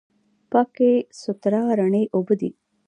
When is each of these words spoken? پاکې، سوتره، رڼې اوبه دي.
پاکې، 0.51 0.91
سوتره، 1.21 1.61
رڼې 1.79 2.03
اوبه 2.15 2.33
دي. 2.41 2.49